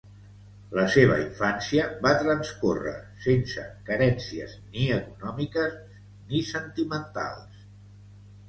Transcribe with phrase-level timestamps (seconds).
[0.77, 2.95] La seva infància va transcórrer
[3.27, 5.79] sense carències, ni econòmiques,
[6.33, 7.63] ni sentimentals.